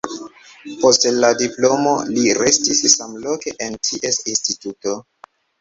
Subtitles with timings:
[0.83, 4.99] Post la diplomo li restis samloke en ties instituto.